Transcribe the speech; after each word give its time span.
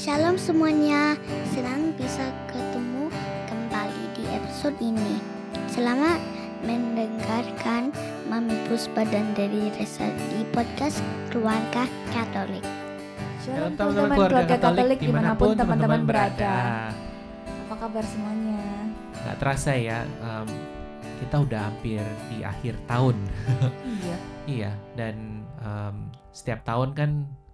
Shalom 0.00 0.40
semuanya, 0.40 1.12
senang 1.52 1.92
bisa 1.92 2.32
ketemu 2.48 3.12
kembali 3.52 4.04
di 4.16 4.24
episode 4.32 4.72
ini. 4.80 5.20
Selamat 5.68 6.16
mendengarkan 6.64 7.92
Mami 8.32 8.56
Puspa 8.64 9.04
dan 9.04 9.28
dari 9.36 9.68
Resa 9.76 10.08
di 10.32 10.48
podcast 10.56 11.04
Keluarga 11.28 11.84
Katolik. 12.16 12.64
Shalom 13.44 13.76
teman-teman 13.76 14.16
keluarga 14.24 14.56
Katolik 14.56 15.04
di 15.04 15.12
mana 15.12 15.36
pun 15.36 15.52
teman-teman 15.52 16.08
berada. 16.08 16.56
Apa 17.68 17.74
kabar 17.76 18.04
semuanya? 18.08 18.88
Gak 19.20 19.36
terasa 19.36 19.76
ya, 19.76 20.08
em, 20.24 20.48
kita 21.20 21.44
udah 21.44 21.60
hampir 21.68 22.00
di 22.32 22.40
akhir 22.40 22.72
tahun. 22.88 23.20
Iya. 23.84 24.16
iya, 24.64 24.72
dan 24.96 25.44
em, 25.60 26.08
setiap 26.32 26.64
tahun 26.64 26.96
kan 26.96 27.10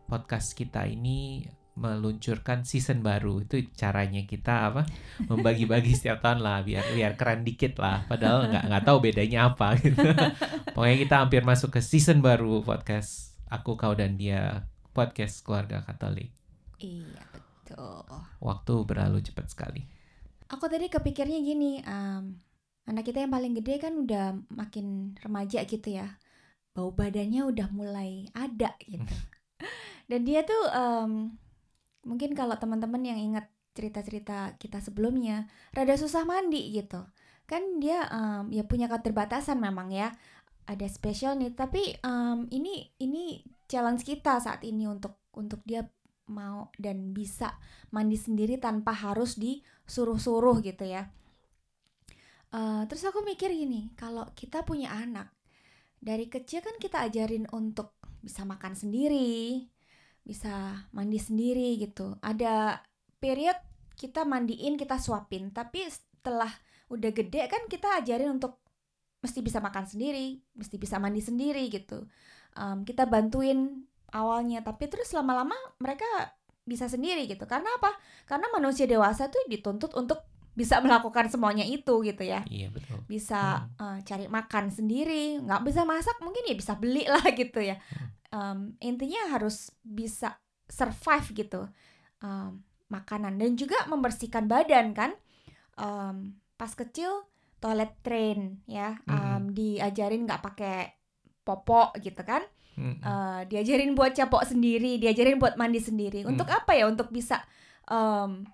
podcast 0.06 0.54
kita 0.54 0.86
ini 0.86 1.42
meluncurkan 1.76 2.64
season 2.64 3.04
baru. 3.04 3.44
Itu 3.44 3.60
caranya 3.76 4.24
kita 4.24 4.72
apa? 4.72 4.82
Membagi-bagi 5.28 5.92
setiap 5.98 6.24
tahun 6.24 6.40
lah, 6.40 6.64
biar 6.64 6.96
biar 6.96 7.14
keren 7.14 7.44
dikit 7.44 7.76
lah. 7.78 8.08
Padahal 8.08 8.48
nggak 8.48 8.64
nggak 8.66 8.84
tahu 8.88 8.98
bedanya 9.04 9.52
apa. 9.52 9.76
Gitu. 9.84 10.00
Pokoknya 10.72 10.96
kita 10.98 11.14
hampir 11.20 11.44
masuk 11.44 11.76
ke 11.76 11.80
season 11.84 12.24
baru 12.24 12.64
podcast 12.64 13.36
Aku 13.52 13.76
Kau 13.76 13.92
dan 13.92 14.16
Dia 14.16 14.66
podcast 14.96 15.44
keluarga 15.44 15.84
Katolik. 15.84 16.32
Iya 16.80 17.22
betul. 17.30 18.02
Waktu 18.40 18.74
berlalu 18.88 19.20
cepat 19.20 19.46
sekali. 19.52 19.84
Aku 20.48 20.70
tadi 20.72 20.88
kepikirnya 20.88 21.42
gini, 21.42 21.82
em, 21.82 22.38
anak 22.86 23.04
kita 23.04 23.20
yang 23.26 23.34
paling 23.34 23.52
gede 23.58 23.82
kan 23.82 23.98
udah 23.98 24.38
makin 24.54 25.18
remaja 25.18 25.66
gitu 25.66 25.90
ya, 25.90 26.16
bau 26.70 26.94
badannya 26.94 27.42
udah 27.42 27.68
mulai 27.74 28.30
ada 28.32 28.78
gitu. 28.86 29.14
Dan 30.10 30.22
dia 30.22 30.46
tuh 30.46 30.62
em, 30.70 31.34
mungkin 32.06 32.32
kalau 32.38 32.54
teman-teman 32.54 33.02
yang 33.02 33.18
ingat 33.18 33.50
cerita-cerita 33.76 34.56
kita 34.56 34.80
sebelumnya, 34.80 35.50
rada 35.74 35.98
susah 35.98 36.24
mandi 36.24 36.72
gitu. 36.72 37.04
Kan 37.44 37.82
dia 37.82 38.06
em, 38.08 38.54
ya 38.54 38.62
punya 38.64 38.86
keterbatasan 38.88 39.58
memang 39.58 39.92
ya, 39.92 40.14
ada 40.64 40.86
special 40.86 41.36
nih. 41.36 41.52
Tapi 41.52 41.98
em, 42.00 42.46
ini 42.54 42.94
ini 43.02 43.42
challenge 43.66 44.06
kita 44.06 44.38
saat 44.40 44.62
ini 44.64 44.86
untuk 44.86 45.18
untuk 45.34 45.60
dia 45.66 45.84
mau 46.26 46.70
dan 46.80 47.14
bisa 47.14 47.54
mandi 47.92 48.18
sendiri 48.18 48.58
tanpa 48.58 48.94
harus 48.94 49.36
disuruh-suruh 49.38 50.62
gitu 50.64 50.86
ya. 50.86 51.10
Eh, 52.56 52.82
terus 52.88 53.04
aku 53.04 53.20
mikir 53.26 53.50
gini, 53.52 53.92
kalau 53.98 54.24
kita 54.32 54.62
punya 54.64 54.94
anak 54.94 55.28
dari 55.98 56.30
kecil 56.30 56.62
kan 56.62 56.78
kita 56.78 57.04
ajarin 57.04 57.44
untuk 57.52 57.98
bisa 58.22 58.46
makan 58.46 58.72
sendiri, 58.72 59.66
bisa 60.26 60.82
mandi 60.90 61.22
sendiri 61.22 61.78
gitu. 61.78 62.18
Ada 62.18 62.82
period 63.22 63.54
kita 63.94 64.26
mandiin, 64.26 64.74
kita 64.74 64.98
suapin, 64.98 65.54
tapi 65.54 65.86
setelah 65.86 66.50
udah 66.90 67.10
gede 67.14 67.46
kan 67.46 67.64
kita 67.70 68.02
ajarin 68.02 68.34
untuk 68.34 68.58
mesti 69.22 69.40
bisa 69.40 69.62
makan 69.62 69.86
sendiri, 69.86 70.42
mesti 70.58 70.76
bisa 70.76 70.98
mandi 70.98 71.22
sendiri 71.22 71.70
gitu. 71.70 72.04
Em, 72.58 72.82
kita 72.82 73.06
bantuin 73.06 73.86
awalnya, 74.10 74.60
tapi 74.66 74.90
terus 74.90 75.14
lama-lama 75.14 75.54
mereka 75.78 76.04
bisa 76.66 76.90
sendiri 76.90 77.30
gitu. 77.30 77.46
Karena 77.46 77.70
apa? 77.78 77.94
Karena 78.26 78.50
manusia 78.50 78.84
dewasa 78.90 79.30
tuh 79.30 79.40
dituntut 79.46 79.94
untuk 79.94 80.26
bisa 80.56 80.80
melakukan 80.84 81.28
semuanya 81.28 81.68
itu 81.68 82.00
gitu 82.00 82.24
ya 82.24 82.40
Iya 82.48 82.72
betul. 82.72 83.04
bisa 83.04 83.68
eh, 83.76 83.98
cari 84.08 84.24
makan 84.24 84.72
sendiri 84.72 85.44
nggak 85.44 85.62
bisa 85.68 85.84
masak 85.84 86.16
mungkin 86.24 86.48
ya 86.48 86.56
bisa 86.56 86.72
beli 86.80 87.04
lah 87.04 87.20
gitu 87.36 87.60
ya 87.60 87.76
Em, 88.36 88.76
intinya 88.84 89.32
harus 89.32 89.72
bisa 89.80 90.36
survive 90.68 91.28
gitu 91.32 91.62
em, 92.20 92.60
makanan 92.92 93.40
dan 93.40 93.56
juga 93.56 93.88
membersihkan 93.88 94.44
badan 94.44 94.92
kan 94.92 95.16
Em, 95.76 96.36
pas 96.56 96.72
kecil 96.72 97.24
toilet 97.60 97.96
train 98.04 98.60
ya 98.68 99.00
Em, 99.08 99.56
diajarin 99.56 100.28
nggak 100.28 100.44
pakai 100.44 100.92
popok 101.44 101.96
gitu 102.04 102.20
kan 102.20 102.44
Mm-mm. 102.76 103.00
Eh, 103.00 103.40
diajarin 103.48 103.96
buat 103.96 104.12
capok 104.12 104.44
sendiri, 104.44 105.00
diajarin 105.00 105.40
buat 105.40 105.56
mandi 105.56 105.80
sendiri. 105.80 106.20
Hmm. 106.20 106.36
Untuk 106.36 106.44
apa 106.52 106.76
ya? 106.76 106.84
Untuk 106.84 107.08
bisa 107.08 107.40
em, 107.88 108.44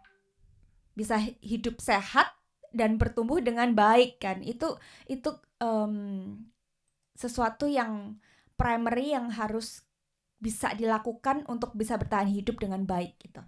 bisa 0.95 1.19
hi- 1.19 1.35
hidup 1.43 1.83
sehat 1.83 2.31
dan 2.71 3.03
bertumbuh 3.03 3.43
dengan 3.43 3.75
baik 3.75 4.23
kan. 4.23 4.39
Itu 4.47 4.79
itu 5.11 5.31
em, 5.59 5.95
sesuatu 7.19 7.67
yang 7.67 8.17
primary 8.63 9.11
yang 9.11 9.35
harus 9.35 9.83
bisa 10.39 10.71
dilakukan 10.75 11.43
untuk 11.51 11.75
bisa 11.75 11.99
bertahan 11.99 12.31
hidup 12.31 12.63
dengan 12.63 12.87
baik 12.87 13.19
gitu. 13.19 13.43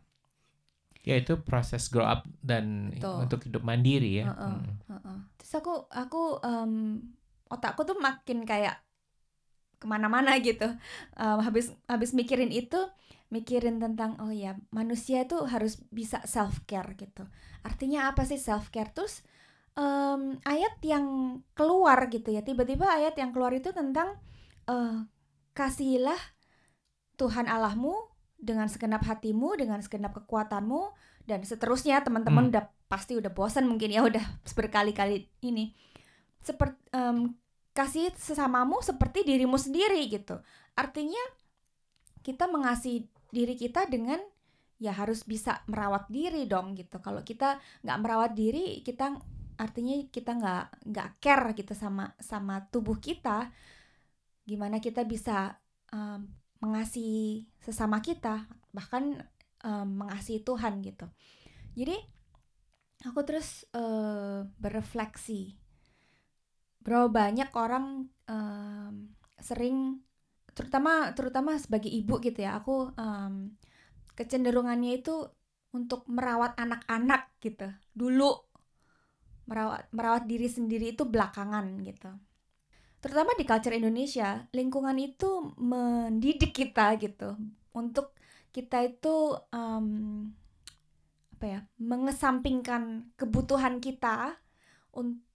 Ya 1.05 1.21
itu 1.21 1.37
proses 1.43 1.87
grow 1.87 2.07
up 2.07 2.25
dan 2.43 2.95
Betul. 2.95 3.29
untuk 3.29 3.41
hidup 3.47 3.63
mandiri 3.63 4.25
ya. 4.25 4.35
Heeh. 4.35 4.57
Mm. 4.59 4.75
Heeh. 4.91 5.19
Terus 5.39 5.53
aku 5.59 5.75
aku 5.91 6.23
em, 6.43 6.73
otakku 7.51 7.83
tuh 7.85 7.99
makin 7.99 8.43
kayak 8.43 8.81
ke 9.79 9.87
mana-mana 9.87 10.39
gitu. 10.47 10.71
Em, 11.19 11.39
habis 11.45 11.75
habis 11.91 12.17
mikirin 12.17 12.49
itu, 12.49 12.79
mikirin 13.29 13.83
tentang 13.83 14.17
oh 14.23 14.33
ya 14.33 14.57
manusia 14.73 15.29
tuh 15.29 15.45
harus 15.45 15.77
bisa 15.93 16.25
self 16.25 16.65
care 16.65 16.97
gitu. 16.97 17.29
Artinya 17.67 18.09
apa 18.09 18.25
sih 18.25 18.41
self 18.41 18.73
care? 18.73 18.89
Terus 18.95 19.21
em, 19.77 20.41
ayat 20.47 20.81
yang 20.81 21.37
keluar 21.53 22.01
gitu 22.09 22.33
ya. 22.33 22.41
Tiba-tiba 22.41 22.89
ayat 22.89 23.19
yang 23.21 23.35
keluar 23.35 23.53
itu 23.53 23.77
tentang 23.77 24.17
eh, 24.69 24.99
kasihilah 25.55 26.19
Tuhan 27.15 27.47
Allahmu 27.47 27.95
dengan 28.37 28.69
segenap 28.69 29.07
hatimu, 29.07 29.57
dengan 29.57 29.81
segenap 29.81 30.13
kekuatanmu 30.23 30.93
dan 31.25 31.41
seterusnya. 31.47 32.03
Teman-teman 32.05 32.49
Hmm. 32.49 32.53
udah 32.53 32.65
pasti 32.91 33.17
udah 33.17 33.33
bosan 33.33 33.65
mungkin 33.65 33.95
ya 33.95 34.05
udah 34.11 34.25
berkali-kali 34.53 35.31
ini. 35.41 35.73
Seperti 36.45 36.77
kasih 37.75 38.15
sesamamu 38.15 38.79
seperti 38.81 39.27
dirimu 39.27 39.59
sendiri 39.59 40.07
gitu. 40.07 40.39
Artinya 40.79 41.21
kita 42.23 42.47
mengasihi 42.47 43.11
diri 43.35 43.59
kita 43.59 43.91
dengan 43.91 44.23
ya 44.79 44.95
harus 44.95 45.27
bisa 45.27 45.67
merawat 45.67 46.07
diri 46.07 46.47
dong 46.47 46.79
gitu. 46.79 47.03
Kalau 47.03 47.27
kita 47.27 47.59
nggak 47.83 47.99
merawat 47.99 48.33
diri 48.39 48.81
kita 48.87 49.19
artinya 49.59 49.95
kita 50.11 50.31
nggak 50.35 50.65
nggak 50.87 51.09
care 51.23 51.47
gitu 51.55 51.75
sama 51.75 52.15
sama 52.19 52.63
tubuh 52.71 52.99
kita 52.99 53.51
gimana 54.45 54.79
kita 54.81 55.05
bisa 55.09 55.57
em, 55.93 56.29
mengasihi 56.61 57.49
sesama 57.61 58.01
kita 58.05 58.49
bahkan 58.73 59.25
em, 59.65 59.89
mengasihi 59.89 60.45
Tuhan 60.45 60.81
gitu. 60.85 61.09
Jadi 61.75 61.97
aku 63.09 63.21
terus 63.27 63.65
eh, 63.75 64.47
berefleksi. 64.47 65.57
Berapa 66.85 67.09
banyak 67.09 67.51
orang 67.57 68.09
em, 68.29 68.95
sering 69.41 70.01
terutama 70.55 71.11
terutama 71.19 71.59
sebagai 71.59 71.91
ibu 71.91 72.21
gitu 72.23 72.45
ya 72.45 72.61
aku 72.61 72.93
em, 72.95 73.57
kecenderungannya 74.15 75.03
itu 75.03 75.15
untuk 75.75 76.07
merawat 76.07 76.55
anak-anak 76.61 77.35
gitu. 77.43 77.67
Dulu 77.97 78.31
merawat 79.49 79.89
merawat 79.93 80.25
diri 80.25 80.49
sendiri 80.49 80.97
itu 80.97 81.05
belakangan 81.05 81.85
gitu 81.85 82.13
terutama 83.05 83.37
di 83.37 83.45
culture 83.45 83.77
Indonesia 83.77 84.49
lingkungan 84.57 84.97
itu 84.97 85.53
mendidik 85.61 86.57
kita 86.57 86.97
gitu 86.97 87.37
untuk 87.77 88.17
kita 88.49 88.81
itu 88.81 89.37
em, 89.53 90.33
apa 91.37 91.45
ya 91.45 91.61
mengesampingkan 91.77 93.13
kebutuhan 93.21 93.85
kita 93.85 94.41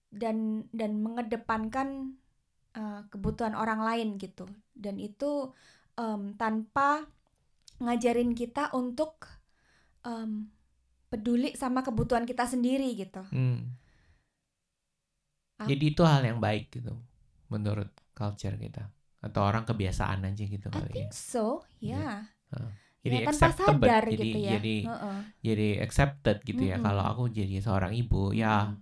dan 0.10 0.66
dan 0.74 0.92
mengedepankan 0.98 2.18
eh, 2.74 3.02
kebutuhan 3.14 3.54
orang 3.54 3.86
lain 3.86 4.18
gitu 4.18 4.50
dan 4.74 4.98
itu 4.98 5.54
em, 5.94 6.34
tanpa 6.42 7.06
ngajarin 7.78 8.34
kita 8.34 8.74
untuk 8.74 9.30
em, 10.02 10.50
peduli 11.14 11.54
sama 11.54 11.86
kebutuhan 11.86 12.26
kita 12.26 12.50
sendiri 12.50 12.98
gitu 12.98 13.22
Hmm. 13.30 13.78
Ah. 15.60 15.68
Jadi 15.70 15.92
itu 15.94 16.02
hal 16.08 16.26
yang 16.26 16.42
baik 16.42 16.74
gitu 16.74 16.98
menurut 17.50 17.90
culture 18.14 18.56
kita 18.56 18.90
atau 19.20 19.42
orang 19.44 19.68
kebiasaan 19.68 20.24
aja 20.24 20.44
gitu 20.48 20.70
I 20.70 20.74
kali 20.74 20.90
ya. 20.90 20.96
think 20.96 21.12
so 21.12 21.46
ya 21.84 22.24
Jadi 23.00 23.16
ya 23.16 23.32
tanpa 23.32 23.48
acceptable, 23.48 23.88
sadar 23.88 24.04
jadi 24.06 24.20
gitu 24.20 24.38
ya 24.40 24.52
jadi 24.60 24.76
Heeh. 24.92 25.18
jadi 25.40 25.68
accepted 25.80 26.38
gitu 26.44 26.64
ya. 26.64 26.76
Mm-mm. 26.76 26.86
Kalau 26.86 27.04
aku 27.08 27.24
jadi 27.32 27.56
seorang 27.60 27.96
ibu, 27.96 28.36
ya 28.36 28.76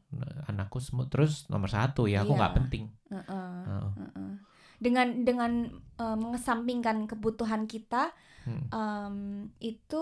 anakku 0.45 0.81
semua 0.81 1.05
terus 1.05 1.45
nomor 1.47 1.69
satu 1.69 2.09
ya 2.09 2.25
aku 2.25 2.33
Iya. 2.33 2.39
nggak 2.41 2.55
penting. 2.57 2.83
Heeh. 3.13 3.53
Heeh. 3.69 3.89
Heeh. 4.01 4.31
dengan 4.77 5.07
dengan 5.25 5.51
eh, 5.97 6.17
mengesampingkan 6.17 7.09
kebutuhan 7.09 7.65
kita 7.65 8.13
Hmm. 8.47 8.63
em, 8.71 9.15
itu 9.59 10.01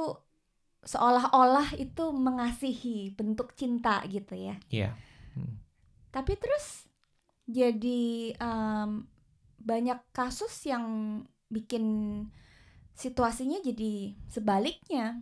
seolah-olah 0.85 1.73
itu 1.75 2.13
mengasihi 2.13 3.09
bentuk 3.18 3.57
cinta 3.57 4.06
gitu 4.06 4.38
ya 4.38 4.56
Iya. 4.69 4.94
tapi 6.11 6.38
terus 6.38 6.84
jadi 7.45 8.33
em, 8.38 8.89
banyak 9.62 10.00
kasus 10.13 10.53
yang 10.69 10.86
bikin 11.50 11.86
situasinya 12.95 13.59
jadi 13.63 14.15
sebaliknya 14.31 15.21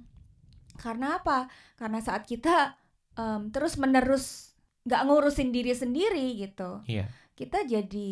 Karena 0.80 1.22
apa? 1.22 1.52
Karena 1.78 2.00
saat 2.02 2.26
kita 2.26 2.74
em, 3.20 3.54
terus 3.54 3.78
menerus 3.78 4.58
nggak 4.88 5.04
ngurusin 5.06 5.50
diri 5.54 5.74
sendiri 5.78 6.28
gitu, 6.42 6.82
Iya. 6.88 7.08
kita 7.38 7.66
jadi 7.70 8.12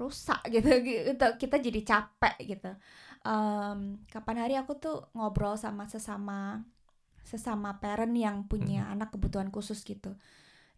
rusak 0.00 0.40
gitu, 0.50 0.68
gitu. 0.88 1.26
Kita 1.40 1.56
jadi 1.60 1.80
capek 1.84 2.34
gitu. 2.48 2.70
Em, 3.22 3.78
kapan 4.10 4.36
hari 4.42 4.54
aku 4.58 4.72
tuh 4.80 4.96
ngobrol 5.14 5.54
sama 5.60 5.86
sesama 5.86 6.64
sesama 7.22 7.78
parent 7.82 8.14
yang 8.16 8.46
punya 8.50 8.88
anak 8.92 9.14
kebutuhan 9.14 9.50
khusus 9.54 9.80
gitu. 9.86 10.14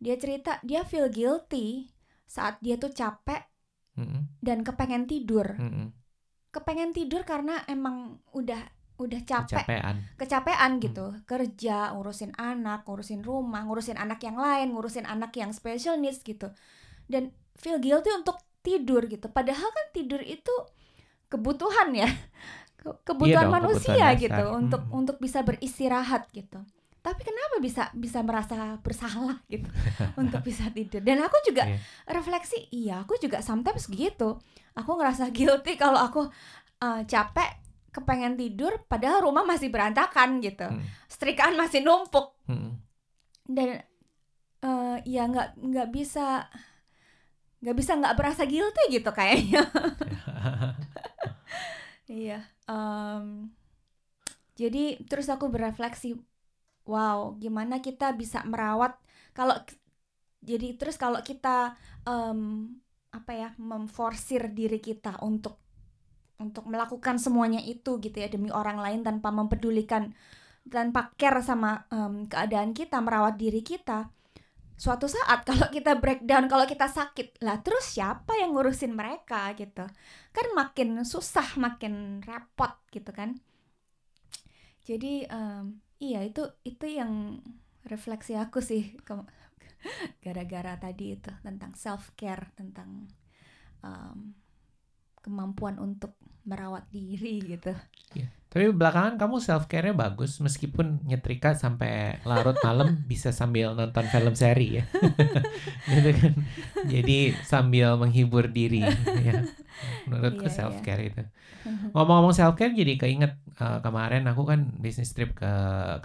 Dia 0.04 0.14
cerita 0.20 0.60
dia 0.60 0.84
feel 0.84 1.08
guilty 1.08 1.88
saat 2.28 2.60
dia 2.60 2.76
tuh 2.76 2.92
capek 2.92 3.42
Mm-mm. 3.96 4.22
dan 4.44 4.58
kepengen 4.66 5.08
tidur. 5.08 5.46
Mm-mm. 5.56 5.88
Kepengen 6.54 6.92
tidur 6.94 7.22
karena 7.24 7.64
emang 7.66 8.20
udah 8.36 8.60
udah 8.94 9.20
capek 9.26 9.66
Kecapean. 9.66 9.96
kecapean 10.14 10.72
gitu 10.78 11.06
kerja 11.26 11.90
ngurusin 11.98 12.30
anak 12.38 12.86
ngurusin 12.86 13.26
rumah 13.26 13.66
ngurusin 13.66 13.98
anak 13.98 14.22
yang 14.22 14.38
lain 14.38 14.70
ngurusin 14.70 15.02
anak 15.02 15.34
yang 15.34 15.50
special 15.50 15.98
needs 15.98 16.22
gitu 16.22 16.46
dan 17.10 17.34
feel 17.58 17.82
guilty 17.82 18.14
untuk 18.14 18.38
tidur 18.62 19.02
gitu 19.10 19.26
padahal 19.26 19.66
kan 19.66 19.86
tidur 19.90 20.22
itu 20.22 20.54
kebutuhan 21.26 21.90
ya 21.90 22.08
Ke- 22.80 22.98
kebutuhan 23.02 23.50
dong, 23.50 23.54
manusia 23.58 24.14
kebutuhan 24.14 24.22
gitu 24.22 24.44
dasar. 24.46 24.58
untuk 24.62 24.82
untuk 24.94 25.16
bisa 25.18 25.42
beristirahat 25.42 26.30
gitu 26.30 26.62
tapi 27.04 27.20
kenapa 27.20 27.60
bisa 27.60 27.92
bisa 27.92 28.24
merasa 28.24 28.80
bersalah 28.80 29.36
gitu 29.52 29.68
untuk 30.20 30.40
bisa 30.40 30.72
tidur 30.72 30.98
dan 30.98 31.20
aku 31.20 31.36
juga 31.44 31.68
Iya. 31.68 31.78
refleksi 32.08 32.58
iya 32.70 33.04
aku 33.04 33.20
juga 33.20 33.38
sometimes 33.38 33.84
gitu 33.86 34.40
aku 34.72 34.90
ngerasa 34.90 35.28
guilty 35.28 35.76
kalau 35.76 36.00
aku 36.00 36.24
uh, 36.80 37.02
capek 37.04 37.60
kepengen 37.92 38.34
tidur 38.34 38.80
padahal 38.82 39.22
rumah 39.22 39.44
masih 39.44 39.68
berantakan 39.68 40.40
gitu 40.40 40.64
Mm. 40.64 40.80
setrikaan 41.06 41.54
masih 41.54 41.78
numpuk 41.78 42.34
Mm-mm. 42.48 42.72
dan 43.46 43.84
eh, 44.58 44.96
ya 45.04 45.28
nggak 45.28 45.60
nggak 45.60 45.88
bisa 45.90 46.48
nggak 47.60 47.76
bisa 47.76 47.92
nggak 47.94 48.16
berasa 48.16 48.42
guilty 48.44 48.82
gitu 48.90 49.08
kayaknya 49.08 49.60
iya 52.10 52.44
em, 52.64 53.48
jadi 54.54 55.00
terus 55.04 55.28
aku 55.28 55.48
berefleksi 55.48 56.16
wow 56.84 57.36
gimana 57.40 57.80
kita 57.80 58.12
bisa 58.16 58.44
merawat 58.44 58.96
kalau 59.36 59.56
jadi 60.44 60.76
terus 60.76 61.00
kalau 61.00 61.20
kita 61.24 61.74
em, 62.04 62.68
apa 63.14 63.32
ya 63.32 63.48
memforsir 63.56 64.52
diri 64.52 64.78
kita 64.82 65.18
untuk 65.24 65.56
untuk 66.36 66.66
melakukan 66.66 67.16
semuanya 67.16 67.62
itu 67.62 68.02
gitu 68.02 68.16
ya 68.18 68.28
demi 68.28 68.50
orang 68.50 68.76
lain 68.82 69.00
tanpa 69.06 69.30
mempedulikan 69.30 70.12
tanpa 70.68 71.12
care 71.16 71.40
sama 71.44 71.86
em, 71.92 72.26
keadaan 72.28 72.72
kita 72.76 73.00
merawat 73.00 73.36
diri 73.36 73.60
kita 73.64 74.10
suatu 74.74 75.06
saat 75.06 75.42
kalau 75.48 75.70
kita 75.70 75.96
breakdown 75.98 76.50
kalau 76.50 76.66
kita 76.66 76.90
sakit 76.90 77.40
lah 77.42 77.62
terus 77.62 77.94
siapa 77.94 78.34
yang 78.38 78.54
ngurusin 78.54 78.92
mereka 78.94 79.54
gitu? 79.54 79.86
Kan 80.34 80.46
makin 80.58 81.02
susah 81.06 81.46
makin 81.58 82.20
repot 82.26 82.74
gitu 82.90 83.10
kan? 83.14 83.38
Jadi 84.84 85.24
em, 85.30 85.80
iya 86.02 86.18
itu 86.26 86.40
itu 86.66 86.86
yang 86.98 87.40
refleksi 87.92 88.32
aku 88.38 88.58
sih 88.64 88.82
gara-gara 90.24 90.74
tadi 90.80 91.14
itu 91.16 91.30
tentang 91.44 91.72
self 91.76 92.12
care 92.18 92.50
tentang 92.56 93.06
em, 93.84 94.34
kemampuan 95.24 95.80
untuk 95.80 96.14
merawat 96.44 96.84
diri 96.92 97.40
gitu 97.40 97.72
Tapi 98.54 98.70
belakangan 98.70 99.18
kamu 99.18 99.42
self 99.42 99.66
care-nya 99.66 99.98
bagus 99.98 100.38
meskipun 100.38 101.02
nyetrika 101.02 101.58
sampai 101.58 102.22
larut 102.22 102.54
malam 102.62 102.94
bisa 103.10 103.34
sambil 103.34 103.74
nonton 103.74 104.06
film 104.06 104.30
seri 104.38 104.78
ya. 104.78 104.84
gitu 105.90 106.10
kan. 106.14 106.32
Jadi 106.86 107.34
sambil 107.42 107.98
menghibur 107.98 108.46
diri 108.46 108.86
ya. 109.26 109.42
Menurutku 110.06 110.46
Iya, 110.46 110.54
self 110.54 110.86
care 110.86 111.02
itu. 111.10 111.18
Ngomong-ngomong 111.98 112.30
self 112.30 112.54
care 112.54 112.70
jadi 112.70 112.94
keinget 112.94 113.34
eh, 113.58 113.78
kemarin 113.82 114.22
aku 114.30 114.46
kan 114.46 114.70
bisnis 114.78 115.10
trip 115.10 115.34
ke 115.34 115.50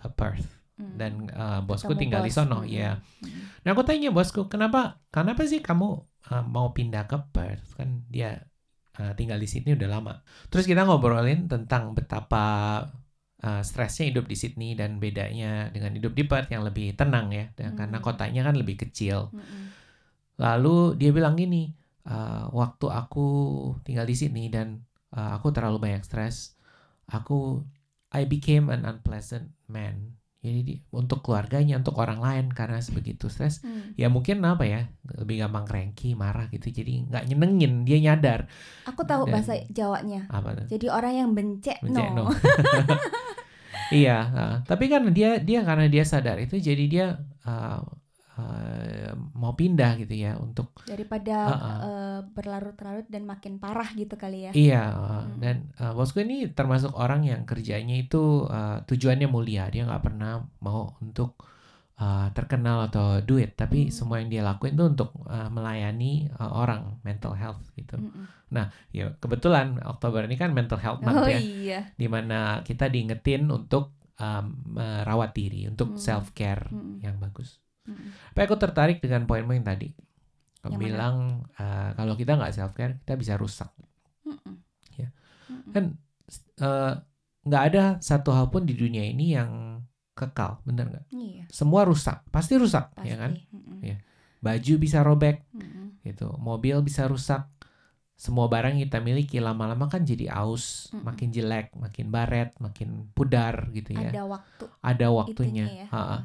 ke 0.01 0.09
Perth 0.17 0.49
Hmm. 0.79 0.95
dan 0.95 1.27
eh, 1.27 1.59
bosku 1.67 1.91
Ketemu 1.91 2.01
tinggal 2.01 2.21
di 2.23 2.31
bos. 2.31 2.37
sono 2.39 2.59
Hmm. 2.63 2.71
ya. 2.71 2.89
Hmm. 3.21 3.51
Nah 3.67 3.69
aku 3.75 3.83
tanya 3.85 4.09
bosku 4.09 4.49
kenapa 4.49 4.97
kenapa 5.11 5.43
sih 5.45 5.59
kamu 5.59 5.87
uh, 6.31 6.43
mau 6.47 6.71
pindah 6.71 7.03
ke 7.03 7.19
Perth 7.29 7.75
kan 7.77 8.07
dia 8.07 8.48
uh, 8.99 9.15
tinggal 9.15 9.39
di 9.39 9.47
Sydney 9.47 9.73
udah 9.79 9.89
lama. 9.89 10.13
Terus 10.51 10.67
kita 10.67 10.83
ngobrolin 10.83 11.47
tentang 11.47 11.95
betapa 11.95 12.45
uh, 13.41 13.61
stresnya 13.63 14.11
hidup 14.11 14.27
di 14.27 14.35
Sydney 14.35 14.75
dan 14.75 14.99
bedanya 14.99 15.71
dengan 15.71 15.95
hidup 15.95 16.13
di 16.13 16.27
Perth 16.27 16.51
yang 16.51 16.67
lebih 16.67 16.93
tenang 16.99 17.31
ya 17.31 17.49
dan 17.55 17.79
karena 17.79 17.97
Hmm. 17.97 18.05
kotanya 18.05 18.41
kan 18.51 18.55
lebih 18.59 18.75
kecil. 18.83 19.31
Mm-mm. 19.31 19.63
Lalu 20.39 20.99
dia 20.99 21.11
bilang 21.11 21.35
gini, 21.35 21.71
uh, 22.07 22.51
waktu 22.51 22.87
aku 22.91 23.27
tinggal 23.83 24.07
di 24.07 24.15
Sydney 24.15 24.47
dan 24.51 24.83
uh, 25.15 25.35
aku 25.39 25.51
terlalu 25.51 25.79
banyak 25.79 26.03
stres, 26.03 26.55
aku 27.07 27.63
I 28.11 28.25
became 28.27 28.67
an 28.73 28.83
unpleasant 28.87 29.53
man. 29.69 30.18
Jadi 30.39 30.59
di- 30.63 30.79
untuk 30.89 31.19
keluarganya, 31.19 31.75
untuk 31.75 31.95
orang 31.95 32.17
lain 32.17 32.47
karena 32.49 32.79
sebegitu 32.79 33.27
stres 33.27 33.59
Hmm. 33.59 33.91
ya 33.93 34.07
mungkin 34.07 34.39
apa 34.41 34.63
ya 34.63 34.87
lebih 35.13 35.35
gampang 35.37 35.63
cranky 35.63 36.15
marah 36.15 36.47
gitu 36.47 36.71
jadi 36.71 37.03
nggak 37.05 37.23
nyenengin 37.27 37.83
dia 37.83 37.99
nyadar 37.99 38.47
Aku 38.85 39.03
tahu 39.03 39.27
Dan- 39.27 39.35
bahasa 39.35 39.59
Jawanya. 39.67 40.31
apa 40.31 40.55
tuh 40.55 40.65
Jadi 40.69 40.87
orang 40.87 41.13
yang 41.13 41.29
bencek 41.33 41.77
Bencek 41.81 42.07
no. 42.09 42.23
no. 42.23 42.31
iya 43.91 44.17
uh, 44.23 44.55
tapi 44.63 44.85
kan 44.85 45.01
dia 45.09 45.39
dia 45.39 45.59
karena 45.59 45.85
dia 45.85 46.05
sadar 46.05 46.37
itu 46.37 46.55
jadi 46.55 46.83
dia 46.85 47.05
uh, 47.43 47.81
uh, 48.39 49.11
mau 49.35 49.53
pindah 49.53 49.99
gitu 49.99 50.15
ya 50.15 50.39
untuk 50.39 50.71
Daripada 50.81 51.37
Uh-uh. 51.45 51.77
eh, 51.83 52.19
berlarut-larut 52.29 53.05
dan 53.05 53.23
makin 53.23 53.59
parah 53.59 53.91
gitu 53.93 54.15
kali 54.15 54.47
ya. 54.47 54.51
iya 54.51 54.83
uh, 54.89 55.07
Hmm. 55.19 55.37
dan 55.37 55.55
uh, 55.77 55.91
bosku 55.91 56.19
ini 56.19 56.47
termasuk 56.49 56.95
orang 56.95 57.23
yang 57.23 57.43
kerjanya 57.43 57.93
itu 57.93 58.47
uh, 58.47 58.79
tujuannya 58.83 59.27
mulia 59.27 59.67
dia 59.67 59.83
nggak 59.83 60.03
pernah 60.03 60.39
mau 60.59 60.95
untuk 60.99 61.35
uh, 61.97 62.31
terkenal 62.31 62.87
atau 62.87 63.19
duit 63.19 63.53
tapi 63.53 63.87
Hmm. 63.87 63.93
semua 63.93 64.17
yang 64.19 64.29
dia 64.29 64.41
lakuin 64.41 64.73
itu 64.73 64.85
untuk 64.87 65.11
uh, 65.25 65.49
melayani 65.49 66.31
uh, 66.33 66.51
orang 66.55 66.97
mental 67.03 67.35
health 67.35 67.59
gitu 67.75 67.99
Mm-mm. 67.99 68.25
Ya, 68.89 69.13
kebetulan 69.21 69.77
Oktober 69.85 70.25
ini 70.25 70.33
kan 70.33 70.57
mental 70.57 70.81
health 70.81 70.99
Oh 70.99 71.05
month 71.05 71.29
ya, 71.29 71.37
iya. 71.37 71.79
di 71.93 72.09
mana 72.09 72.65
kita 72.65 72.89
diingetin 72.89 73.45
untuk 73.45 73.93
um, 74.17 74.45
merawat 74.73 75.37
diri, 75.37 75.69
untuk 75.69 75.93
Hmm. 75.93 76.01
self 76.01 76.33
care 76.33 76.65
Mm-mm. 76.67 76.97
yang 76.99 77.21
bagus. 77.21 77.61
Mm-mm. 77.89 78.09
Tapi 78.37 78.43
aku 78.45 78.57
tertarik 78.61 78.97
dengan 79.01 79.25
poinmu 79.25 79.57
yang 79.57 79.65
tadi. 79.65 79.89
Kamu 80.59 80.75
Yang 80.75 80.81
bilang 80.85 81.15
uh, 81.57 81.89
kalau 81.95 82.13
kita 82.13 82.37
nggak 82.37 82.53
self 82.53 82.75
care, 82.77 82.99
kita 83.01 83.17
bisa 83.17 83.33
rusak. 83.39 83.71
Mm-mm. 84.27 84.55
Ya. 84.99 85.09
Mm-mm. 85.49 85.71
Kan 85.73 85.83
uh, 86.61 86.93
nggak 87.47 87.63
ada 87.73 87.83
satu 88.03 88.29
hal 88.35 88.51
pun 88.51 88.67
di 88.67 88.75
dunia 88.75 89.07
ini 89.07 89.33
yang 89.33 89.81
kekal, 90.13 90.59
bener 90.67 90.91
nggak? 90.91 91.05
Iya. 91.15 91.43
Semua 91.47 91.87
rusak, 91.87 92.27
pasti 92.27 92.59
rusak, 92.59 92.91
Pasti. 92.91 93.07
ya 93.07 93.15
kan? 93.15 93.31
Mm-mm. 93.55 93.79
Iya. 93.79 93.97
Baju 94.43 94.73
bisa 94.75 94.99
robek, 94.99 95.47
Mm-mm. 95.55 96.03
gitu, 96.03 96.35
mobil 96.35 96.75
bisa 96.83 97.07
rusak. 97.07 97.47
Semua 98.19 98.51
barang 98.51 98.75
yang 98.75 98.91
kita 98.91 98.99
miliki 98.99 99.39
lama-lama 99.39 99.87
kan 99.87 100.03
jadi 100.03 100.27
aus, 100.35 100.91
Mm-mm. 100.91 101.07
makin 101.07 101.31
jelek, 101.31 101.71
makin 101.79 102.11
baret, 102.11 102.51
makin 102.59 103.07
pudar 103.15 103.71
gitu 103.71 103.95
ya. 103.95 104.11
Ada 104.11 104.23
waktu. 104.27 104.65
Ada 104.83 105.07
waktunya. 105.07 105.65
itunya 105.71 105.87
ya. 105.87 105.87
Ha-ha. 105.87 106.17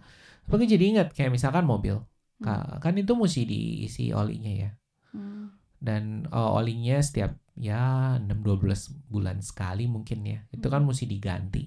Tapi 0.46 0.52
aku 0.56 0.66
jadi 0.74 0.84
ingat 0.92 1.08
kayak 1.16 1.32
misalkan 1.36 1.64
mobil, 1.68 1.96
Hmm. 2.40 2.46
Ka- 2.46 2.78
kan 2.84 2.94
itu 3.00 3.12
mesti 3.16 3.42
diisi 3.48 4.04
olinya 4.12 4.52
ya. 4.64 4.70
Mm. 5.14 5.50
Dan 5.84 6.24
uh, 6.32 6.50
olinya 6.58 6.96
setiap 7.04 7.36
ya 7.54 8.16
6-12 8.18 8.80
bulan 9.12 9.38
sekali 9.44 9.84
mungkin 9.86 10.18
ya. 10.24 10.38
Itu 10.50 10.66
kan 10.72 10.82
Hmm. 10.82 10.88
mesti 10.88 11.04
diganti, 11.04 11.62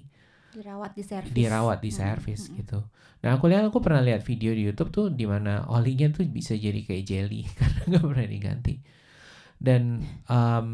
Dirawat 0.54 0.92
di 0.96 1.02
servis. 1.10 1.32
dirawat, 1.36 1.78
di 1.84 1.90
Mm-mm. 1.92 1.98
servis 2.00 2.40
Mm-mm. 2.40 2.56
gitu. 2.56 2.78
Nah 3.22 3.30
aku 3.36 3.44
lihat 3.50 3.68
aku 3.68 3.78
pernah 3.84 4.00
lihat 4.00 4.22
video 4.24 4.50
di 4.54 4.62
YouTube 4.68 4.90
tuh 4.94 5.06
di 5.12 5.26
mana 5.28 5.66
olinya 5.68 6.06
tuh 6.14 6.24
bisa 6.28 6.54
jadi 6.56 6.80
kayak 6.86 7.04
jelly 7.04 7.42
karena 7.58 7.80
nggak 7.90 8.04
pernah 8.06 8.26
diganti. 8.28 8.74
Dan 9.58 9.82
um, 10.30 10.68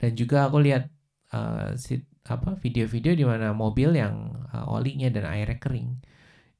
dan 0.00 0.12
juga 0.18 0.48
aku 0.48 0.58
lihat 0.64 0.88
uh, 1.34 1.74
si- 1.78 2.04
apa 2.26 2.54
video-video 2.60 3.12
di 3.18 3.26
mana 3.26 3.50
mobil 3.56 3.94
yang 3.98 4.14
uh, 4.54 4.66
olinya 4.76 5.08
dan 5.10 5.26
airnya 5.28 5.58
kering 5.58 5.90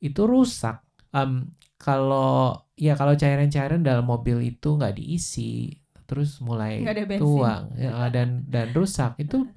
itu 0.02 0.22
rusak. 0.26 0.82
Um, 1.14 1.54
kalau 1.78 2.56
ya 2.78 2.94
kalau 2.98 3.14
cairan-cairan 3.14 3.82
dalam 3.86 4.06
mobil 4.06 4.38
itu 4.54 4.68
nggak 4.78 4.94
diisi 4.98 5.70
terus 6.06 6.42
mulai 6.44 6.82
Nggak 6.84 6.94
ada 6.94 7.04
bensin. 7.08 7.22
tua 7.24 7.52
ya, 7.78 7.90
dan 8.12 8.28
dan 8.52 8.66
rusak 8.76 9.16
itu 9.22 9.48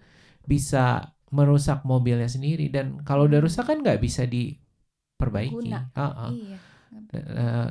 bisa 0.46 1.12
merusak 1.34 1.84
mobilnya 1.84 2.30
sendiri 2.30 2.70
dan 2.72 3.02
kalau 3.04 3.28
udah 3.28 3.42
rusak 3.44 3.66
kan 3.68 3.82
nggak 3.84 4.00
bisa 4.00 4.24
diperbaiki. 4.30 5.70
Guna. 5.74 5.80
Ah, 5.98 6.30
ah. 6.30 6.32
Iya. 6.32 6.58
Eh, 7.16 7.70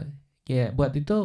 ya 0.50 0.64
buat 0.76 0.92
itu 0.92 1.18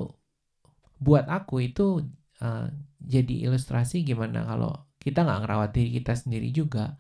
buat 1.00 1.26
aku 1.32 1.56
itu 1.72 2.04
eh, 2.44 2.68
jadi 3.00 3.36
ilustrasi 3.50 4.04
gimana 4.04 4.44
kalau 4.44 4.72
kita 5.00 5.24
nggak 5.24 5.40
ngerawat 5.48 5.70
diri 5.76 5.90
kita 6.04 6.14
sendiri 6.16 6.52
juga 6.52 7.00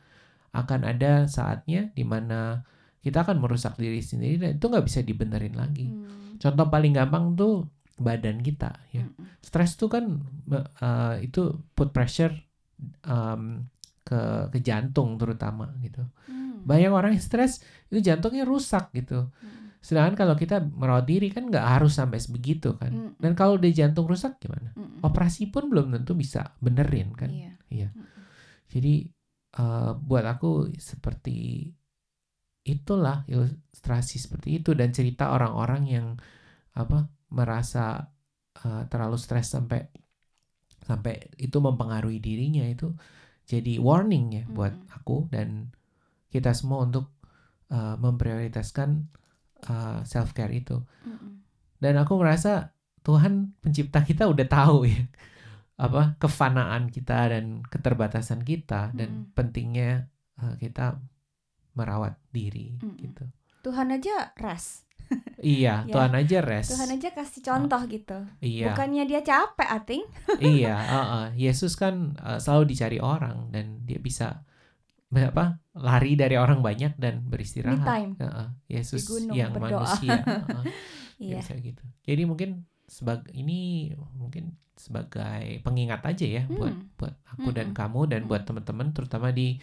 akan 0.55 0.81
ada 0.87 1.27
saatnya 1.29 1.91
di 1.93 2.03
mana 2.07 2.63
kita 2.99 3.23
akan 3.23 3.39
merusak 3.39 3.79
diri 3.79 4.03
sendiri 4.03 4.35
dan 4.39 4.51
itu 4.59 4.65
nggak 4.67 4.85
bisa 4.85 4.99
dibenerin 5.03 5.55
lagi. 5.55 5.87
Hmm. 5.87 6.35
Contoh 6.39 6.67
paling 6.67 6.95
gampang 6.95 7.35
tuh 7.35 7.67
badan 7.99 8.39
kita 8.39 8.71
ya. 8.95 9.03
Mm-mm. 9.03 9.43
Stres 9.43 9.75
tuh 9.75 9.91
kan 9.91 10.23
uh, 10.51 11.19
itu 11.19 11.51
put 11.75 11.91
pressure 11.91 12.31
um, 13.03 13.67
ke 14.07 14.47
ke 14.55 14.59
jantung 14.63 15.19
terutama 15.19 15.67
gitu. 15.83 16.03
Hmm. 16.31 16.63
Banyak 16.63 16.91
orang 16.91 17.11
yang 17.15 17.23
stres 17.23 17.59
itu 17.91 17.99
jantungnya 17.99 18.47
rusak 18.47 18.91
gitu. 18.95 19.27
Hmm. 19.27 19.75
Sedangkan 19.83 20.15
kalau 20.15 20.35
kita 20.35 20.59
merawat 20.63 21.07
diri 21.07 21.31
kan 21.31 21.47
nggak 21.47 21.63
harus 21.79 21.95
sampai 21.95 22.19
sebegitu 22.19 22.75
kan. 22.75 22.91
Mm-mm. 22.91 23.15
Dan 23.19 23.31
kalau 23.35 23.55
di 23.55 23.71
jantung 23.71 24.07
rusak 24.07 24.39
gimana? 24.39 24.75
Mm-mm. 24.75 25.03
Operasi 25.03 25.47
pun 25.51 25.71
belum 25.71 25.95
tentu 25.95 26.15
bisa 26.15 26.55
benerin 26.59 27.15
kan. 27.15 27.31
Iya. 27.31 27.51
Iya. 27.71 27.89
Mm-mm. 27.95 28.07
Jadi 28.67 29.07
uh, 29.59 29.95
buat 29.95 30.23
aku 30.27 30.75
seperti 30.75 31.71
itulah 32.63 33.23
ilustrasi 33.25 34.19
seperti 34.19 34.61
itu 34.61 34.75
dan 34.75 34.91
cerita 34.91 35.31
orang-orang 35.33 35.83
yang 35.87 36.07
apa 36.75 37.09
merasa 37.33 38.11
uh, 38.65 38.83
terlalu 38.89 39.17
stres 39.17 39.53
sampai 39.53 39.89
sampai 40.83 41.29
itu 41.37 41.57
mempengaruhi 41.61 42.17
dirinya 42.17 42.65
itu 42.65 42.89
jadi 43.45 43.77
warning 43.81 44.25
ya 44.33 44.43
buat 44.49 44.73
Mm-mm. 44.73 44.95
aku 45.01 45.29
dan 45.29 45.69
kita 46.29 46.53
semua 46.53 46.85
untuk 46.85 47.09
uh, 47.73 47.97
memprioritaskan 47.97 49.09
uh, 49.69 50.01
self 50.05 50.33
care 50.33 50.53
itu 50.53 50.81
Mm-mm. 51.05 51.41
dan 51.81 51.93
aku 52.01 52.17
merasa 52.17 52.73
Tuhan 53.05 53.55
pencipta 53.61 54.01
kita 54.05 54.29
udah 54.29 54.47
tahu 54.49 54.85
ya 54.89 55.03
apa 55.79 56.19
kefanaan 56.19 56.91
kita 56.91 57.31
dan 57.31 57.63
keterbatasan 57.65 58.43
kita 58.43 58.91
dan 58.93 59.29
Mm-mm. 59.29 59.35
pentingnya 59.37 60.09
uh, 60.41 60.57
kita 60.59 60.99
merawat 61.79 62.19
diri 62.29 62.75
Mm-mm. 62.75 62.99
gitu. 62.99 63.23
Tuhan 63.61 63.87
aja 63.89 64.35
rest. 64.35 64.83
Iya, 65.39 65.83
Ya. 65.87 65.93
Tuhan 65.95 66.11
aja 66.13 66.37
rest. 66.39 66.69
Tuhan 66.71 66.91
aja 66.91 67.09
kasih 67.09 67.41
contoh 67.41 67.81
gitu. 67.87 68.19
Iya, 68.39 68.71
Bukannya 68.71 69.03
dia 69.03 69.21
capek, 69.21 69.67
Ating. 69.67 70.03
iya. 70.59 70.75
uh-uh. 70.75 71.25
Yesus 71.33 71.73
kan 71.73 72.19
uh, 72.19 72.37
selalu 72.37 72.69
dicari 72.69 72.99
orang 72.99 73.47
dan 73.49 73.81
dia 73.83 73.97
bisa 73.97 74.43
apa 75.09 75.57
lari 75.73 76.13
dari 76.13 76.37
orang 76.37 76.61
banyak 76.61 76.93
dan 76.95 77.25
Me 77.25 77.33
beristirahat. 77.33 77.81
time. 77.81 78.13
Uh-uh. 78.15 78.47
Yesus 78.67 79.01
Di 79.01 79.09
gunung 79.09 79.33
yang 79.33 79.49
berdoa. 79.51 79.81
manusia. 79.81 80.19
uh-uh. 80.23 80.63
Dia 81.17 81.25
Iya. 81.25 81.37
bisa 81.41 81.53
gitu. 81.57 81.83
Jadi 82.05 82.21
mungkin 82.23 82.49
sebagai 82.85 83.33
ini 83.33 83.89
mungkin 84.13 84.55
sebagai 84.73 85.59
pengingat 85.59 85.99
aja 86.01 86.23
ya 86.23 86.43
buat 86.47 86.71
Hmm. 86.71 86.95
buat 86.95 87.11
aku 87.27 87.51
dan 87.51 87.69
Mm-mm. 87.69 87.77
kamu 87.77 88.01
dan 88.07 88.21
Mm. 88.23 88.29
buat 88.31 88.43
teman-teman 88.45 88.87
terutama 88.89 89.27
di 89.29 89.59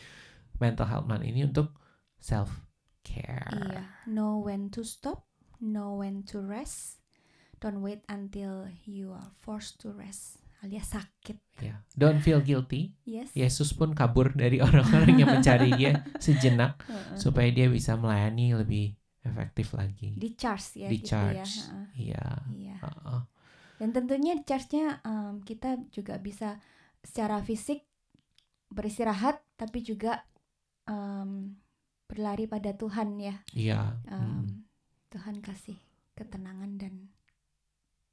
mental 0.57 0.85
health 0.85 1.09
month 1.09 1.25
ini 1.25 1.43
untuk 1.43 1.73
self 2.19 2.51
care. 3.03 3.47
Iya. 3.53 3.83
Know 4.11 4.43
when 4.43 4.69
to 4.75 4.83
stop, 4.83 5.27
know 5.63 5.99
when 5.99 6.27
to 6.31 6.43
rest. 6.43 7.01
Don't 7.57 7.81
wait 7.81 8.05
until 8.07 8.69
you 8.85 9.17
are 9.17 9.33
forced 9.41 9.81
to 9.81 9.93
rest. 9.97 10.45
Alias 10.61 10.93
sakit. 10.93 11.37
Ya. 11.61 11.81
Don't 11.97 12.21
feel 12.21 12.41
guilty. 12.45 12.93
Yes. 13.09 13.33
Yesus 13.33 13.73
pun 13.73 13.97
kabur 13.97 14.33
dari 14.37 14.61
orang-orang 14.67 15.17
yang 15.17 15.31
mencari 15.41 15.73
dia 15.73 16.05
sejenak 16.21 16.81
Heeh. 16.85 17.17
supaya 17.17 17.49
dia 17.53 17.69
bisa 17.73 17.97
melayani 17.97 18.57
lebih 18.57 18.93
efektif 19.25 19.73
lagi. 19.73 20.17
Di 20.17 20.37
charge 20.37 20.85
ya 20.85 20.89
Di 20.89 20.99
gitu 21.01 21.09
charge. 21.13 21.37
ya. 21.37 21.65
Heeh. 21.65 21.87
Iya. 21.97 22.27
Iya. 22.57 22.77
Dan 23.77 23.89
tentunya 23.93 24.41
charge-nya 24.41 25.01
em, 25.05 25.45
kita 25.45 25.77
juga 25.93 26.17
bisa 26.17 26.57
secara 27.05 27.41
fisik 27.45 27.85
beristirahat 28.73 29.41
tapi 29.57 29.81
juga 29.81 30.25
em, 30.89 31.57
berlari 32.07 32.47
pada 32.47 32.71
Tuhan 32.73 33.19
ya. 33.19 33.35
Iya. 33.53 33.99
Em, 34.07 34.47
Mm. 34.47 34.47
Tuhan 35.11 35.37
kasih 35.41 35.79
ketenangan 36.15 36.77
dan 36.77 37.09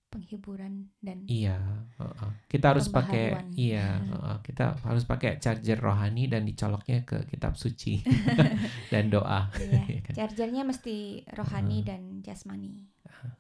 penghiburan 0.08 0.94
dan 1.02 1.26
Iya, 1.26 1.58
heeh. 1.98 2.32
kita 2.46 2.70
harus 2.70 2.86
pakai 2.86 3.34
iya, 3.58 3.98
heeh. 3.98 4.38
kita 4.46 4.78
harus 4.86 5.10
pakai 5.10 5.42
charger 5.42 5.82
rohani 5.82 6.30
dan 6.30 6.46
dicoloknya 6.46 7.02
ke 7.02 7.26
kitab 7.26 7.58
suci 7.58 7.98
dan 8.94 9.10
doa. 9.10 9.50
Iya, 9.58 9.82
Iya 9.90 10.00
kan? 10.06 10.14
chargernya 10.14 10.64
mesti 10.70 11.26
rohani 11.34 11.82
Heeh. 11.82 11.88
dan 11.90 12.02
jasmani. 12.22 12.78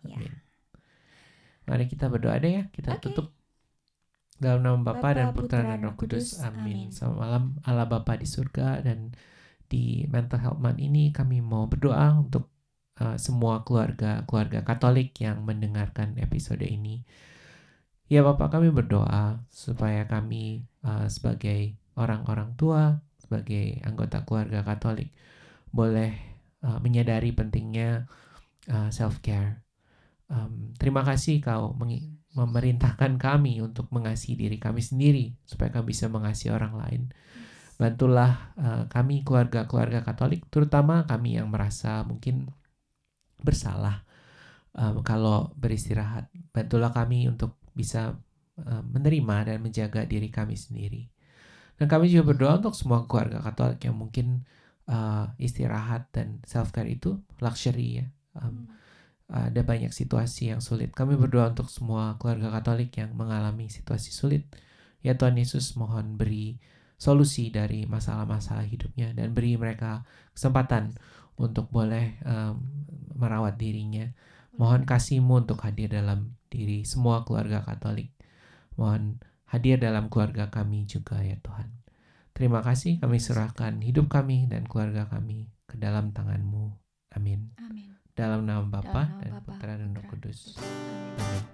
Ya. 0.02 0.18
Mari 1.64 1.86
kita 1.88 2.10
berdoa 2.10 2.42
deh 2.42 2.52
ya. 2.58 2.64
Kita 2.74 2.98
Oke. 2.98 3.02
tutup 3.06 3.28
dalam 4.36 4.66
nama 4.66 4.82
Bapa 4.82 5.14
dan 5.14 5.30
Putra 5.32 5.62
dan 5.62 5.80
Roh 5.80 5.94
Roh 5.94 5.96
Kudus. 5.96 6.36
Kudus. 6.36 6.44
Amin. 6.44 6.90
Amin. 6.90 6.92
Selamat 6.92 7.18
malam 7.22 7.44
Allah 7.64 7.86
Bapa 7.88 8.18
di 8.18 8.26
surga 8.26 8.82
dan 8.82 9.14
di 9.68 10.06
Mental 10.10 10.40
Health 10.40 10.62
Month 10.62 10.80
ini 10.80 11.12
kami 11.16 11.40
mau 11.40 11.68
berdoa 11.68 12.20
untuk 12.20 12.54
uh, 13.02 13.18
semua 13.18 13.66
keluarga 13.66 14.26
keluarga 14.30 14.62
Katolik 14.62 15.16
yang 15.22 15.42
mendengarkan 15.44 16.18
episode 16.20 16.64
ini. 16.64 17.06
Ya 18.12 18.22
Bapak 18.22 18.54
kami 18.60 18.70
berdoa 18.70 19.42
supaya 19.50 20.06
kami 20.06 20.68
uh, 20.86 21.08
sebagai 21.10 21.80
orang-orang 21.98 22.54
tua, 22.60 23.02
sebagai 23.18 23.82
anggota 23.82 24.22
keluarga 24.28 24.62
Katolik 24.62 25.10
boleh 25.74 26.14
uh, 26.62 26.78
menyadari 26.78 27.34
pentingnya 27.34 28.06
uh, 28.70 28.90
self 28.94 29.24
care. 29.26 29.66
Um, 30.30 30.74
terima 30.78 31.06
kasih 31.06 31.42
kau 31.44 31.78
memerintahkan 32.34 33.22
kami 33.22 33.62
untuk 33.62 33.90
mengasihi 33.94 34.34
diri 34.34 34.58
kami 34.58 34.82
sendiri 34.82 35.38
supaya 35.46 35.70
kami 35.70 35.94
bisa 35.94 36.10
mengasihi 36.10 36.54
orang 36.54 36.74
lain. 36.78 37.02
Bantulah 37.78 38.54
uh, 38.58 38.84
kami 38.88 39.26
keluarga-keluarga 39.26 40.06
Katolik, 40.06 40.46
terutama 40.54 41.04
kami 41.10 41.42
yang 41.42 41.50
merasa 41.50 42.06
mungkin 42.06 42.50
bersalah 43.42 44.06
um, 44.78 45.02
kalau 45.02 45.52
beristirahat. 45.58 46.30
Bantulah 46.54 46.94
kami 46.94 47.28
untuk 47.28 47.58
bisa 47.74 48.14
uh, 48.62 48.84
menerima 48.86 49.54
dan 49.54 49.58
menjaga 49.60 50.06
diri 50.06 50.30
kami 50.30 50.54
sendiri. 50.54 51.10
Dan 51.78 51.90
kami 51.90 52.08
juga 52.08 52.34
berdoa 52.34 52.62
untuk 52.62 52.78
semua 52.78 53.10
keluarga 53.10 53.42
Katolik 53.42 53.82
yang 53.84 53.98
mungkin 53.98 54.46
uh, 54.88 55.34
istirahat 55.42 56.14
dan 56.14 56.40
self 56.46 56.70
care 56.70 56.90
itu 56.90 57.18
luxury 57.42 58.04
ya. 58.04 58.06
Um, 58.38 58.70
ada 59.34 59.66
banyak 59.66 59.90
situasi 59.90 60.54
yang 60.54 60.62
sulit. 60.62 60.94
Kami 60.94 61.18
berdoa 61.18 61.50
untuk 61.50 61.66
semua 61.72 62.22
keluarga 62.22 62.54
Katolik 62.54 62.94
yang 63.02 63.18
mengalami 63.18 63.66
situasi 63.66 64.14
sulit. 64.14 64.46
Ya 65.02 65.18
Tuhan 65.18 65.36
Yesus 65.40 65.74
mohon 65.74 66.16
beri 66.22 66.62
solusi 67.04 67.52
dari 67.52 67.84
masalah-masalah 67.84 68.64
hidupnya 68.64 69.12
dan 69.12 69.36
beri 69.36 69.60
mereka 69.60 70.08
kesempatan 70.32 70.96
untuk 71.36 71.68
boleh 71.68 72.16
um, 72.24 72.64
merawat 73.20 73.60
dirinya. 73.60 74.08
Mohon 74.56 74.88
kasih-Mu 74.88 75.44
untuk 75.44 75.60
hadir 75.68 75.92
dalam 75.92 76.40
diri 76.48 76.88
semua 76.88 77.28
keluarga 77.28 77.60
Katolik. 77.66 78.16
Mohon 78.80 79.20
hadir 79.52 79.82
dalam 79.82 80.08
keluarga 80.08 80.48
kami 80.48 80.88
juga 80.88 81.20
ya 81.20 81.36
Tuhan. 81.44 81.84
Terima 82.32 82.64
kasih 82.64 83.04
kami 83.04 83.20
serahkan 83.20 83.84
hidup 83.84 84.08
kami 84.08 84.48
dan 84.48 84.64
keluarga 84.64 85.10
kami 85.12 85.52
ke 85.68 85.76
dalam 85.76 86.16
tangan-Mu. 86.16 86.72
Amin. 87.20 87.52
Amin. 87.60 87.94
Dalam 88.14 88.46
nama 88.46 88.64
Bapa 88.64 89.10
dan 89.22 89.42
Putra 89.44 89.76
dan 89.76 89.92
Roh 89.92 90.06
Kudus. 90.08 90.56
Amin. 90.58 91.53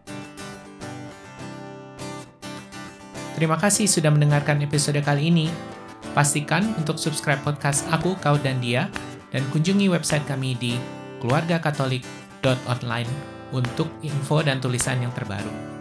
Terima 3.39 3.55
kasih 3.55 3.87
sudah 3.87 4.11
mendengarkan 4.11 4.59
episode 4.59 4.99
kali 4.99 5.31
ini. 5.31 5.47
Pastikan 6.11 6.75
untuk 6.75 6.99
subscribe 6.99 7.39
podcast 7.39 7.87
Aku, 7.87 8.19
Kau, 8.19 8.35
dan 8.35 8.59
Dia 8.59 8.91
dan 9.31 9.47
kunjungi 9.55 9.87
website 9.87 10.27
kami 10.27 10.59
di 10.59 10.75
keluargakatolik.online 11.23 13.07
untuk 13.55 13.87
info 14.03 14.43
dan 14.43 14.59
tulisan 14.59 14.99
yang 14.99 15.15
terbaru. 15.15 15.78